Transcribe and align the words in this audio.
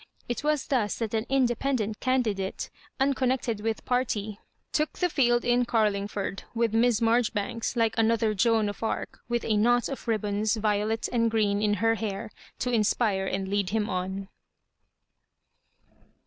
It 0.27 0.43
was 0.43 0.65
thus 0.65 0.97
that 0.97 1.13
an 1.13 1.27
independent 1.29 1.99
candidate, 1.99 2.71
unconnected 2.99 3.59
with 3.59 3.85
party, 3.85 4.39
took 4.71 4.93
the 4.93 5.11
field 5.11 5.45
in 5.45 5.63
Oarlingford, 5.71 6.41
with 6.55 6.73
Miss 6.73 7.01
Marjori 7.01 7.31
banks, 7.33 7.75
like 7.75 7.95
another 7.99 8.33
Joan 8.33 8.67
of 8.67 8.81
Arc, 8.81 9.19
with 9.29 9.45
a 9.45 9.57
knot 9.57 9.89
of 9.89 10.07
ribbons, 10.07 10.55
violet 10.55 11.07
and 11.13 11.29
green, 11.29 11.61
in 11.61 11.75
her 11.75 11.93
hair, 11.93 12.31
to 12.57 12.71
mspire 12.71 13.31
and 13.31 13.47
lead 13.47 13.69
him 13.69 13.91
on. 13.91 14.27